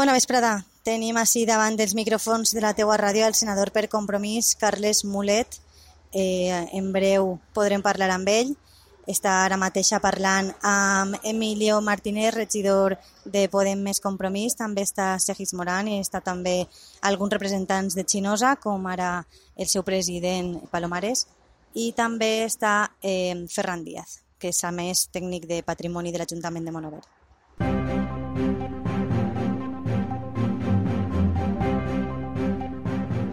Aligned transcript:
Bona 0.00 0.14
vesprada. 0.16 0.62
Tenim 0.80 1.18
així 1.20 1.42
davant 1.44 1.74
dels 1.76 1.92
micròfons 1.92 2.54
de 2.56 2.60
la 2.64 2.70
teua 2.72 2.94
ràdio 2.96 3.26
el 3.26 3.34
senador 3.36 3.68
per 3.68 3.82
compromís, 3.92 4.54
Carles 4.56 5.02
Mulet. 5.04 5.58
Eh, 6.16 6.56
en 6.78 6.88
breu 6.94 7.34
podrem 7.52 7.84
parlar 7.84 8.08
amb 8.14 8.30
ell. 8.32 8.54
Està 9.04 9.34
ara 9.42 9.58
mateix 9.60 9.92
parlant 10.00 10.48
amb 10.64 11.20
Emilio 11.20 11.82
Martínez, 11.84 12.32
regidor 12.32 12.96
de 13.26 13.44
Podem 13.52 13.84
Més 13.84 14.00
Compromís. 14.00 14.56
També 14.56 14.88
està 14.88 15.10
Segis 15.20 15.52
Moran 15.52 15.92
i 15.92 16.00
està 16.00 16.24
també 16.24 16.64
alguns 17.02 17.36
representants 17.36 17.92
de 17.92 18.08
Xinosa, 18.08 18.56
com 18.56 18.88
ara 18.88 19.26
el 19.54 19.68
seu 19.68 19.84
president 19.84 20.62
Palomares. 20.72 21.26
I 21.76 21.92
també 21.92 22.46
està 22.48 22.94
eh, 23.02 23.36
Ferran 23.52 23.84
Díaz, 23.84 24.22
que 24.40 24.48
és 24.48 24.64
a 24.64 24.72
més 24.72 25.10
tècnic 25.12 25.44
de 25.44 25.60
patrimoni 25.60 26.08
de 26.08 26.24
l'Ajuntament 26.24 26.64
de 26.64 26.72
Monover. 26.72 27.19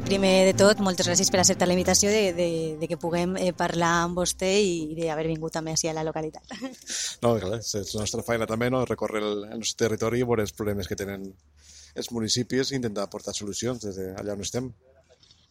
Primer 0.08 0.46
de 0.48 0.54
tot, 0.56 0.80
moltes 0.80 1.08
gràcies 1.10 1.28
per 1.34 1.42
acceptar 1.42 1.68
la 1.68 1.76
invitació 1.76 2.08
de, 2.14 2.32
de, 2.36 2.48
de 2.80 2.88
que 2.88 2.96
puguem 3.00 3.34
eh, 3.36 3.52
parlar 3.56 4.06
amb 4.06 4.22
vostè 4.22 4.50
i 4.64 4.96
d'haver 4.96 5.26
vingut 5.28 5.52
també 5.58 5.74
així 5.76 5.90
a 5.92 5.96
la 5.98 6.06
localitat. 6.08 6.48
No, 7.24 7.34
clar, 7.42 7.58
és 7.60 7.92
la 7.96 8.04
nostra 8.04 8.24
feina 8.24 8.46
també, 8.48 8.70
no? 8.72 8.84
recórrer 8.86 9.20
el, 9.26 9.40
el 9.50 9.60
nostre 9.64 9.88
territori 9.88 10.22
i 10.22 10.28
veure 10.28 10.46
els 10.46 10.54
problemes 10.56 10.88
que 10.88 10.96
tenen 11.00 11.26
els 11.98 12.12
municipis 12.14 12.72
i 12.72 12.78
intentar 12.78 13.08
aportar 13.08 13.34
solucions 13.36 13.84
des 13.84 13.98
d'allà 13.98 14.36
on 14.38 14.46
estem. 14.46 14.70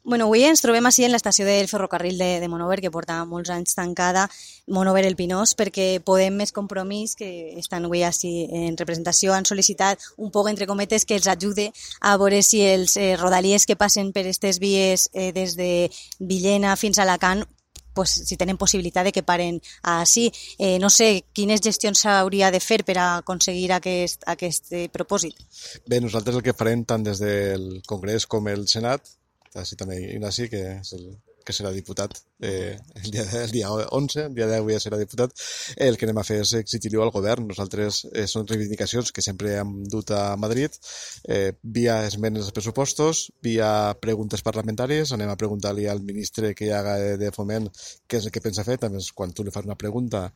Bueno, 0.07 0.29
avui 0.29 0.45
ens 0.47 0.61
trobem 0.63 0.87
així 0.87 1.03
en 1.03 1.11
l'estació 1.11 1.43
del 1.49 1.67
ferrocarril 1.67 2.15
de, 2.21 2.29
de 2.39 2.47
Monover, 2.47 2.77
que 2.79 2.93
porta 2.95 3.17
molts 3.27 3.51
anys 3.51 3.75
tancada, 3.75 4.29
Monover 4.71 5.03
el 5.09 5.17
Pinós, 5.19 5.57
perquè 5.59 5.99
Podem 5.99 6.37
Més 6.39 6.55
Compromís, 6.55 7.17
que 7.19 7.27
estan 7.59 7.89
avui 7.89 8.05
així 8.07 8.31
en 8.55 8.79
representació, 8.79 9.35
han 9.35 9.49
sol·licitat 9.51 10.07
un 10.23 10.31
poc, 10.31 10.47
entre 10.53 10.71
cometes, 10.71 11.03
que 11.11 11.19
els 11.19 11.27
ajude 11.27 11.73
a 11.99 12.15
veure 12.23 12.39
si 12.47 12.63
els 12.63 12.95
eh, 12.95 13.17
rodalies 13.19 13.67
que 13.67 13.75
passen 13.75 14.15
per 14.15 14.23
aquestes 14.23 14.63
vies 14.63 15.09
eh, 15.13 15.33
des 15.35 15.59
de 15.59 15.91
Villena 16.21 16.79
fins 16.79 17.03
a 17.03 17.03
Alacant 17.03 17.43
pues, 17.97 18.15
si 18.31 18.39
tenen 18.39 18.63
possibilitat 18.63 19.11
de 19.11 19.17
que 19.17 19.27
paren 19.27 19.59
així. 19.83 20.31
Eh, 20.55 20.79
no 20.79 20.87
sé 20.87 21.25
quines 21.35 21.67
gestions 21.67 22.07
s'hauria 22.07 22.55
de 22.55 22.63
fer 22.63 22.85
per 22.87 23.01
aconseguir 23.03 23.73
aquest, 23.75 24.23
aquest 24.31 24.71
eh, 24.71 24.87
propòsit. 24.87 25.35
Bé, 25.91 25.99
nosaltres 25.99 26.39
el 26.39 26.47
que 26.47 26.55
farem 26.55 26.87
tant 26.87 27.03
des 27.03 27.19
del 27.19 27.81
Congrés 27.91 28.31
com 28.31 28.47
el 28.55 28.69
Senat 28.71 29.17
així 29.63 29.79
també 29.79 29.99
Ignasi, 30.05 30.51
que 30.53 30.63
és 30.81 30.93
el 30.99 31.09
que 31.47 31.55
serà 31.55 31.71
diputat 31.71 32.17
eh, 32.43 32.75
el, 32.99 33.11
dia, 33.15 33.25
el 33.45 33.53
dia 33.55 33.71
11, 33.71 34.25
el 34.25 34.35
dia 34.35 34.49
10 34.51 34.67
ja 34.75 34.81
serà 34.83 34.99
diputat, 34.99 35.33
el 35.87 35.97
que 35.97 36.09
anem 36.09 36.19
a 36.19 36.25
fer 36.27 36.41
és 36.43 36.53
exigir-ho 36.59 37.05
al 37.05 37.13
govern. 37.15 37.47
Nosaltres 37.47 38.03
eh, 38.11 38.27
són 38.31 38.49
reivindicacions 38.51 39.15
que 39.15 39.25
sempre 39.25 39.55
hem 39.61 39.77
dut 39.93 40.11
a 40.17 40.25
Madrid, 40.43 40.75
eh, 41.31 41.55
via 41.79 42.01
esmenes 42.09 42.49
als 42.49 42.57
pressupostos, 42.57 43.29
via 43.47 43.71
preguntes 44.03 44.43
parlamentàries, 44.47 45.15
anem 45.15 45.31
a 45.33 45.39
preguntar-li 45.39 45.87
al 45.87 46.03
ministre 46.03 46.53
que 46.59 46.67
hi 46.67 46.75
haga 46.75 46.99
de 47.21 47.33
foment 47.33 47.71
què 48.11 48.21
és 48.21 48.27
el 48.27 48.35
que 48.35 48.43
pensa 48.43 48.67
fer, 48.67 48.81
també 48.83 49.01
quan 49.15 49.33
tu 49.33 49.47
li 49.47 49.55
fas 49.55 49.71
una 49.71 49.79
pregunta 49.79 50.27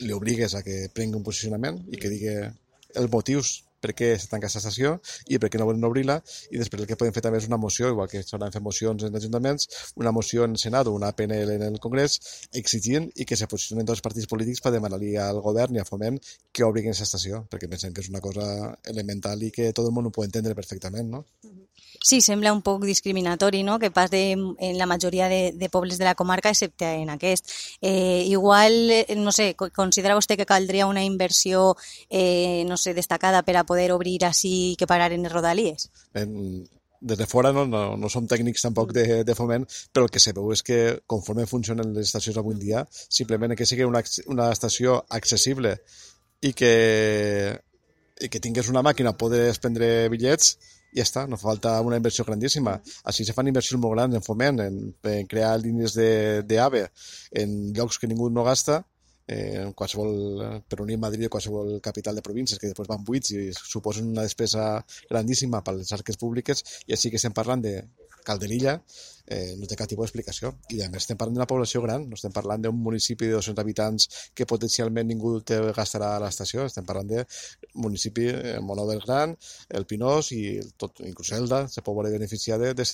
li 0.00 0.12
obligues 0.14 0.54
a 0.54 0.64
que 0.66 0.86
prengui 0.94 1.18
un 1.18 1.26
posicionament 1.26 1.80
i 1.90 1.98
que 1.98 2.10
digui 2.10 2.34
els 2.40 3.10
motius 3.12 3.60
per 3.80 3.94
què 3.96 4.12
s'ha 4.18 4.30
tancat 4.34 4.50
aquesta 4.50 4.60
estació 4.62 4.96
i 5.28 5.38
per 5.38 5.50
què 5.50 5.60
no 5.60 5.66
volen 5.68 5.84
obrir-la 5.86 6.18
i 6.50 6.58
després 6.60 6.82
el 6.82 6.88
que 6.90 6.98
podem 7.00 7.14
fer 7.14 7.22
també 7.24 7.38
és 7.40 7.48
una 7.48 7.58
moció, 7.60 7.90
igual 7.92 8.08
que 8.10 8.22
s'hauran 8.24 8.52
fet 8.54 8.64
mocions 8.64 9.04
en 9.06 9.16
ajuntaments, 9.16 9.68
una 10.02 10.12
moció 10.12 10.44
en 10.44 10.56
Senat 10.60 10.90
o 10.90 10.94
una 10.96 11.12
PNL 11.16 11.56
en 11.56 11.66
el 11.68 11.78
Congrés 11.80 12.18
exigint 12.62 13.10
i 13.14 13.26
que 13.28 13.38
se 13.38 13.48
posicionen 13.50 13.86
tots 13.86 13.98
els 13.98 14.06
partits 14.06 14.30
polítics 14.30 14.64
per 14.64 14.74
demanar-li 14.74 15.14
al 15.20 15.40
govern 15.44 15.76
i 15.76 15.82
a 15.82 15.86
Foment 15.88 16.18
que 16.52 16.66
obrin 16.66 16.90
aquesta 16.90 17.08
estació, 17.08 17.44
perquè 17.52 17.70
pensem 17.70 17.94
que 17.94 18.04
és 18.04 18.10
una 18.12 18.22
cosa 18.24 18.46
elemental 18.92 19.42
i 19.46 19.52
que 19.54 19.70
tot 19.72 19.86
el 19.86 19.94
món 19.96 20.10
ho 20.10 20.14
pot 20.14 20.26
entendre 20.28 20.56
perfectament, 20.58 21.10
no? 21.10 21.24
Sí, 22.02 22.22
sembla 22.24 22.54
un 22.54 22.62
poc 22.64 22.86
discriminatori, 22.88 23.62
no?, 23.62 23.78
que 23.78 23.90
pas 23.90 24.10
de, 24.10 24.32
en 24.32 24.78
la 24.78 24.86
majoria 24.86 25.28
de, 25.28 25.52
de 25.52 25.68
pobles 25.68 25.98
de 25.98 26.06
la 26.06 26.14
comarca, 26.14 26.48
excepte 26.48 26.88
en 26.94 27.10
aquest. 27.10 27.50
Eh, 27.82 28.24
igual, 28.26 28.90
eh, 28.90 29.16
no 29.16 29.32
sé, 29.36 29.54
considera 29.54 30.16
vostè 30.16 30.38
que 30.40 30.48
caldria 30.48 30.88
una 30.88 31.04
inversió, 31.04 31.76
eh, 32.08 32.64
no 32.66 32.80
sé, 32.80 32.94
destacada 32.94 33.42
per 33.44 33.58
a 33.60 33.66
poder 33.68 33.92
obrir 33.92 34.24
així 34.24 34.76
que 34.78 34.88
parar 34.88 35.12
en 35.12 35.28
les 35.28 35.32
rodalies? 35.32 35.90
En, 36.16 36.64
des 37.00 37.18
de 37.18 37.26
fora 37.26 37.52
no, 37.52 37.66
no, 37.66 37.96
no 37.96 38.08
som 38.12 38.26
tècnics 38.28 38.64
tampoc 38.64 38.92
de, 38.96 39.22
de 39.24 39.34
foment, 39.36 39.64
però 39.92 40.06
el 40.06 40.12
que 40.12 40.20
se 40.20 40.32
veu 40.36 40.52
és 40.52 40.62
que 40.62 41.00
conforme 41.08 41.48
funcionen 41.48 41.94
les 41.96 42.08
estacions 42.08 42.40
avui 42.40 42.56
dia, 42.60 42.84
simplement 43.08 43.56
que 43.56 43.68
sigui 43.68 43.84
una, 43.88 44.02
una 44.28 44.50
estació 44.52 45.02
accessible 45.08 45.78
i 46.40 46.52
que, 46.56 46.74
i 48.20 48.28
que 48.28 48.40
tingués 48.40 48.68
una 48.72 48.84
màquina 48.84 49.12
a 49.12 49.20
poder 49.20 49.48
prendre 49.60 50.08
bitllets, 50.12 50.56
i 50.92 51.00
ja 51.00 51.06
està, 51.06 51.26
no 51.30 51.38
fa 51.38 51.50
falta 51.50 51.74
una 51.86 51.98
inversió 52.00 52.24
grandíssima. 52.26 52.76
Així 53.10 53.26
se 53.26 53.34
fan 53.36 53.50
inversions 53.50 53.82
molt 53.82 53.96
grans 53.96 54.16
en 54.18 54.24
foment, 54.26 54.62
en, 54.64 54.80
en 55.14 55.28
crear 55.30 55.56
línies 55.62 55.96
d'AVE 55.96 56.86
en 57.42 57.58
llocs 57.76 58.00
que 58.00 58.10
ningú 58.10 58.30
no 58.30 58.46
gasta, 58.46 58.82
eh, 59.30 59.62
en 59.62 59.72
qualsevol, 59.78 60.62
per 60.68 60.80
unir 60.82 60.98
Madrid 60.98 61.28
a 61.28 61.32
qualsevol 61.32 61.78
capital 61.84 62.18
de 62.18 62.26
províncies 62.26 62.58
que 62.58 62.70
després 62.70 62.90
van 62.90 63.04
buits 63.06 63.30
i 63.36 63.48
suposen 63.54 64.10
una 64.10 64.26
despesa 64.26 64.72
grandíssima 65.08 65.62
per 65.62 65.76
les 65.78 65.92
arques 65.96 66.18
públiques 66.18 66.64
i 66.86 66.96
així 66.96 67.10
que 67.10 67.20
estem 67.20 67.36
parlant 67.36 67.62
de 67.62 67.76
Calderilla 68.24 68.74
eh, 69.30 69.54
no 69.56 69.68
té 69.70 69.76
cap 69.78 69.88
tipus 69.88 70.08
d'explicació. 70.08 70.52
I 70.74 70.82
a 70.84 70.88
més 70.90 71.04
estem 71.04 71.18
parlant 71.20 71.38
d'una 71.38 71.48
població 71.48 71.82
gran, 71.84 72.06
no 72.10 72.18
estem 72.18 72.34
parlant 72.34 72.66
d'un 72.66 72.76
municipi 72.76 73.30
de 73.30 73.38
200 73.38 73.62
habitants 73.62 74.08
que 74.34 74.48
potencialment 74.50 75.08
ningú 75.08 75.36
té 75.46 75.60
gastarà 75.76 76.16
a 76.16 76.22
l'estació, 76.24 76.66
estem 76.66 76.86
parlant 76.88 77.08
de 77.12 77.24
municipi 77.74 78.26
eh, 78.30 78.56
Monover 78.64 78.98
gran, 79.04 79.36
el 79.68 79.86
Pinós 79.90 80.32
i 80.36 80.42
tot, 80.80 81.02
inclús 81.06 81.32
Elda 81.36 81.62
se 81.68 81.84
pot 81.86 81.96
veure 81.96 82.12
beneficiar 82.14 82.58
de, 82.62 82.72
de, 82.74 82.84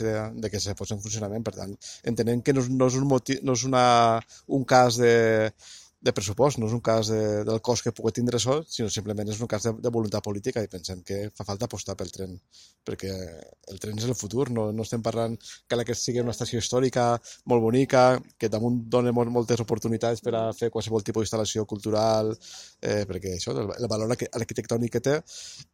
de 0.43 0.51
que 0.53 0.61
se 0.61 0.77
posi 0.79 0.97
en 0.97 1.03
funcionament. 1.05 1.45
Per 1.47 1.55
tant, 1.57 1.75
entenem 2.05 2.43
que 2.43 2.55
no, 2.57 2.65
no 2.69 2.91
és, 2.91 3.01
un, 3.01 3.09
motiu, 3.11 3.41
no 3.47 3.57
és 3.57 3.65
una, 3.69 3.87
un 4.59 4.65
cas 4.69 5.01
de, 5.01 5.15
de 6.07 6.15
pressupost, 6.15 6.61
no 6.63 6.69
és 6.71 6.75
un 6.77 6.83
cas 6.85 7.11
de, 7.11 7.21
del 7.47 7.61
cost 7.65 7.85
que 7.87 7.93
pugui 7.97 8.15
tindre 8.15 8.39
això, 8.39 8.61
sinó 8.71 8.89
simplement 8.93 9.29
és 9.33 9.41
un 9.43 9.51
cas 9.51 9.67
de, 9.67 9.75
de 9.83 9.93
voluntat 9.93 10.25
política 10.25 10.63
i 10.63 10.71
pensem 10.71 11.03
que 11.07 11.27
fa 11.37 11.47
falta 11.49 11.67
apostar 11.67 11.97
pel 11.99 12.13
tren, 12.15 12.37
perquè 12.87 13.13
el 13.73 13.81
tren 13.83 13.99
és 13.99 14.07
el 14.07 14.15
futur, 14.19 14.49
no, 14.55 14.69
no 14.73 14.87
estem 14.87 15.03
parlant 15.03 15.37
que 15.67 15.77
que 15.87 15.95
sigui 15.95 16.23
una 16.23 16.33
estació 16.35 16.59
històrica 16.59 17.05
molt 17.51 17.63
bonica, 17.63 18.19
que 18.39 18.49
damunt 18.51 18.79
dona 18.91 19.13
molt, 19.15 19.31
moltes 19.31 19.61
oportunitats 19.63 20.23
per 20.25 20.35
a 20.35 20.43
fer 20.57 20.71
qualsevol 20.75 21.05
tipus 21.07 21.27
d'instal·lació 21.27 21.67
cultural, 21.69 22.33
eh, 22.81 23.05
perquè 23.07 23.37
això, 23.37 23.55
el, 23.55 23.71
el 23.77 23.89
valor 23.91 24.15
arquitectònic 24.17 24.97
que 24.97 25.03
té, 25.05 25.17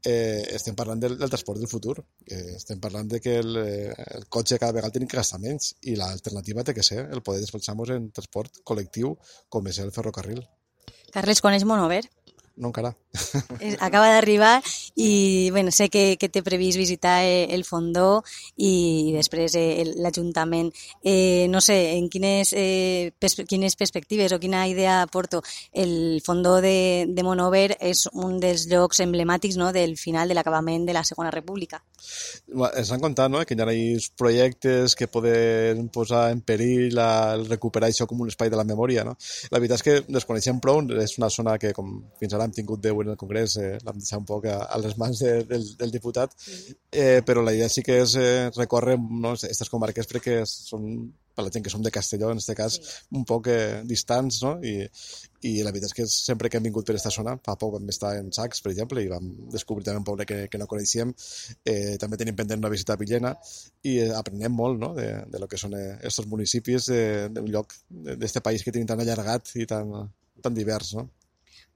eh, 0.09 0.43
estem 0.59 0.77
parlant 0.79 1.01
del, 1.01 1.17
del 1.21 1.33
transport 1.33 1.63
del 1.63 1.71
futur, 1.71 1.97
eh, 2.27 2.57
estem 2.57 2.81
parlant 2.81 3.09
de 3.09 3.21
que 3.21 3.39
el, 3.41 3.57
eh, 3.63 3.95
el 4.19 4.27
cotxe 4.29 4.59
cada 4.59 4.77
vegada 4.77 4.97
tenim 4.97 5.09
que 5.09 5.21
gastar 5.21 5.41
menys 5.43 5.73
i 5.89 5.97
l'alternativa 5.97 6.65
té 6.65 6.75
que 6.77 6.85
ser 6.87 7.07
el 7.07 7.23
poder 7.23 7.45
desplaçar-nos 7.45 7.95
en 7.97 8.11
transport 8.15 8.63
col·lectiu 8.69 9.17
com 9.49 9.67
és 9.69 9.79
el 9.83 9.93
ferrocarril 9.95 10.22
ferrocarril. 10.23 10.49
Carles, 11.13 11.43
coneix 11.43 11.65
Monover? 11.65 12.09
No 12.57 12.69
encara. 12.69 12.95
Eh, 13.61 13.77
acaba 13.81 14.09
d'arribar 14.09 14.63
i 14.97 15.51
bueno, 15.51 15.71
sé 15.71 15.89
que, 15.91 16.17
que 16.19 16.29
té 16.33 16.43
previst 16.43 16.79
visitar 16.81 17.23
eh, 17.23 17.45
el 17.55 17.65
fondó 17.65 18.23
i 18.57 19.13
després 19.15 19.55
eh, 19.59 19.85
l'Ajuntament. 20.03 20.73
Eh, 21.05 21.47
no 21.53 21.61
sé, 21.61 21.95
en 21.99 22.09
quines, 22.11 22.53
eh, 22.57 23.13
quines 23.47 23.77
perspectives 23.77 24.33
o 24.33 24.41
quina 24.41 24.65
idea 24.69 25.07
porto. 25.13 25.43
El 25.73 26.23
fondó 26.25 26.61
de, 26.65 27.07
de 27.09 27.23
Monover 27.23 27.77
és 27.79 28.07
un 28.13 28.41
dels 28.41 28.67
llocs 28.71 29.03
emblemàtics 29.05 29.59
no?, 29.61 29.71
del 29.73 29.97
final 30.01 30.29
de 30.29 30.39
l'acabament 30.39 30.87
de 30.89 30.97
la 30.97 31.05
Segona 31.05 31.31
República. 31.31 31.83
Ens 32.73 32.91
han 32.91 33.03
contat 33.03 33.31
no? 33.31 33.45
que 33.47 33.55
hi 33.55 33.63
ha 33.63 33.69
projectes 34.19 34.97
que 34.97 35.09
poden 35.09 35.89
posar 35.93 36.31
en 36.33 36.41
perill 36.41 36.95
la, 36.97 37.35
el 37.37 37.47
recuperar 37.47 37.93
això 37.93 38.09
com 38.09 38.25
un 38.25 38.33
espai 38.33 38.51
de 38.51 38.59
la 38.59 38.67
memòria. 38.67 39.05
No? 39.05 39.17
La 39.53 39.61
veritat 39.61 39.81
és 39.81 39.87
que 39.87 39.99
desconeixem 40.09 40.61
prou, 40.61 40.83
és 40.99 41.19
una 41.21 41.31
zona 41.31 41.59
que 41.61 41.73
com 41.77 41.95
fins 42.21 42.35
ara 42.35 42.49
hem 42.49 42.57
tingut 42.57 42.83
10 42.83 43.02
veuen 43.03 43.15
el 43.15 43.21
Congrés, 43.21 43.57
eh, 43.61 43.75
l'hem 43.85 43.99
deixat 44.01 44.23
un 44.23 44.29
poc 44.29 44.47
a, 44.51 44.59
a 44.65 44.79
les 44.83 44.97
mans 45.01 45.25
de, 45.25 45.35
del, 45.49 45.67
del 45.81 45.95
diputat, 45.95 46.37
eh, 46.91 47.21
però 47.27 47.43
la 47.45 47.55
idea 47.57 47.71
sí 47.73 47.85
que 47.87 48.01
és 48.05 48.17
eh, 48.21 48.51
recórrer 48.57 48.97
no, 49.03 49.35
aquestes 49.35 49.73
comarques 49.73 50.09
perquè 50.11 50.41
són 50.49 50.89
per 51.35 51.45
la 51.45 51.51
gent 51.53 51.65
que 51.65 51.71
som 51.73 51.83
de 51.83 51.91
Castelló, 51.91 52.31
en 52.31 52.41
aquest 52.41 52.57
cas, 52.57 52.77
sí. 52.77 52.97
un 53.17 53.25
poc 53.29 53.49
eh, 53.53 53.83
distants, 53.89 54.43
no? 54.45 54.53
I, 54.65 54.75
I 55.49 55.53
la 55.65 55.73
veritat 55.73 55.91
és 55.91 55.97
que 55.97 56.07
sempre 56.13 56.51
que 56.51 56.59
hem 56.61 56.67
vingut 56.69 56.87
per 56.87 56.95
aquesta 56.95 57.13
zona, 57.15 57.35
fa 57.47 57.57
poc 57.61 57.75
vam 57.77 57.89
estar 57.93 58.13
en 58.19 58.31
Sacs, 58.37 58.61
per 58.65 58.73
exemple, 58.73 59.03
i 59.03 59.11
vam 59.11 59.31
descobrir 59.55 59.87
també 59.87 60.03
un 60.03 60.09
poble 60.09 60.27
que, 60.29 60.43
que 60.53 60.61
no 60.61 60.69
coneixíem, 60.71 61.15
eh, 61.65 61.97
també 62.03 62.21
tenim 62.21 62.37
pendent 62.39 62.63
una 62.63 62.73
visita 62.73 62.97
a 62.97 63.01
Villena, 63.01 63.35
i 63.89 63.97
eh, 64.05 64.11
aprenem 64.19 64.55
molt 64.55 64.81
no? 64.83 64.93
de, 64.99 65.09
de 65.33 65.43
lo 65.43 65.49
que 65.49 65.61
són 65.61 65.77
aquests 65.79 66.23
eh, 66.25 66.29
municipis 66.35 66.91
eh, 66.93 67.29
d'un 67.33 67.49
lloc, 67.55 67.75
d'aquest 67.89 68.43
país 68.45 68.65
que 68.65 68.75
tenim 68.75 68.91
tan 68.93 69.03
allargat 69.03 69.57
i 69.57 69.69
tan, 69.69 69.97
tan 70.45 70.57
divers, 70.59 70.95
no? 70.99 71.09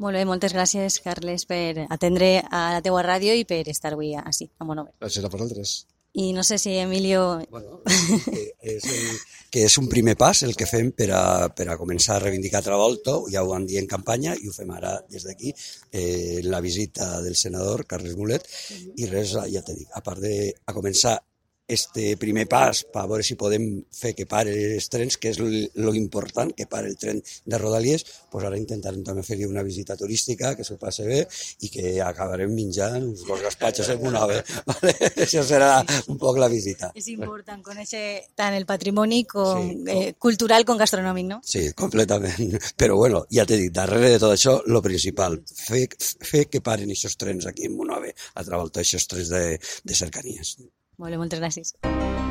Molt 0.02 0.18
bé, 0.18 0.26
moltes 0.28 0.52
gràcies, 0.52 0.98
Carles, 1.00 1.46
per 1.48 1.86
atendre 1.88 2.42
a 2.44 2.66
la 2.74 2.82
teua 2.84 3.04
ràdio 3.06 3.32
i 3.32 3.46
per 3.48 3.62
estar 3.72 3.94
avui 3.94 4.12
així, 4.20 4.50
a 4.60 4.66
Monover. 4.68 4.92
Gràcies 5.00 5.24
a 5.24 5.30
vosaltres. 5.32 5.76
I 6.16 6.32
no 6.32 6.42
sé 6.44 6.56
si 6.58 6.74
Emilio... 6.76 7.42
Bueno, 7.50 7.82
que 8.24 8.74
és, 8.76 8.84
el, 8.88 9.18
que 9.52 9.64
és 9.68 9.76
un 9.80 9.88
primer 9.88 10.14
pas 10.20 10.42
el 10.46 10.54
que 10.56 10.68
fem 10.68 10.88
per 10.96 11.10
a, 11.12 11.22
per 11.52 11.66
a 11.68 11.76
començar 11.80 12.16
a 12.16 12.22
reivindicar 12.22 12.62
Travolta, 12.64 13.18
ja 13.32 13.44
ho 13.44 13.50
vam 13.50 13.66
dir 13.68 13.82
en 13.82 13.88
campanya 13.88 14.32
i 14.36 14.48
ho 14.48 14.52
fem 14.56 14.72
ara 14.72 14.94
des 15.12 15.24
d'aquí, 15.28 15.52
eh, 15.92 16.40
la 16.44 16.62
visita 16.64 17.20
del 17.24 17.36
senador 17.36 17.84
Carles 17.88 18.16
Mulet, 18.16 18.48
i 18.96 19.08
res, 19.12 19.36
ja 19.52 19.64
te 19.64 19.76
dic, 19.76 19.88
a 19.92 20.04
part 20.04 20.24
de 20.24 20.36
a 20.56 20.76
començar 20.76 21.18
este 21.66 22.16
primer 22.16 22.46
pas 22.48 22.84
per 22.92 23.04
veure 23.10 23.24
si 23.26 23.34
podem 23.38 23.66
fer 23.90 24.12
que 24.14 24.26
pare 24.30 24.52
els 24.76 24.86
trens, 24.92 25.16
que 25.18 25.32
és 25.32 25.40
lo 25.40 25.94
important, 25.98 26.52
que 26.54 26.68
pare 26.70 26.86
el 26.86 26.96
tren 27.00 27.18
de 27.20 27.58
Rodalies, 27.58 28.04
pues 28.30 28.46
ara 28.46 28.58
intentarem 28.58 29.02
també 29.04 29.24
fer-hi 29.26 29.48
una 29.48 29.64
visita 29.66 29.96
turística, 29.98 30.54
que 30.54 30.64
s'ho 30.64 30.78
passe 30.78 31.06
bé 31.06 31.24
i 31.66 31.70
que 31.72 31.96
acabarem 32.04 32.54
menjant 32.54 33.02
uns 33.02 33.24
dos 33.26 33.42
gaspatxos 33.42 33.90
en 33.96 34.06
una 34.06 34.22
ave. 34.26 34.42
¿vale? 34.70 34.94
Això 35.26 35.42
serà 35.46 35.72
un 36.12 36.20
poc 36.22 36.38
la 36.38 36.50
visita. 36.52 36.92
És 36.94 37.10
important 37.12 37.62
conèixer 37.66 38.04
tant 38.38 38.54
el 38.54 38.66
patrimoni 38.68 39.24
com, 39.26 39.66
sí, 39.66 39.82
eh, 39.92 40.14
cultural 40.22 40.66
com 40.68 40.78
gastronòmic, 40.78 41.30
no? 41.32 41.40
Sí, 41.44 41.66
completament. 41.74 42.56
Però 42.78 42.96
bueno, 43.00 43.24
ja 43.32 43.46
t'he 43.48 43.58
dit, 43.64 43.74
darrere 43.74 44.14
de 44.14 44.22
tot 44.22 44.36
això, 44.36 44.58
lo 44.70 44.82
principal, 44.84 45.40
fer, 45.50 45.86
fer 45.98 46.46
que 46.50 46.62
paren 46.62 46.94
aquests 46.94 47.18
trens 47.18 47.50
aquí 47.50 47.66
en 47.66 47.76
Monove, 47.76 48.14
a 48.34 48.46
través 48.46 48.72
d'aquests 48.72 49.12
trens 49.12 49.32
de, 49.34 49.44
de 49.58 50.02
cercanies. 50.04 50.56
Molt 50.98 51.12
bé, 51.12 51.18
moltes 51.20 51.42
gràcies. 51.42 52.25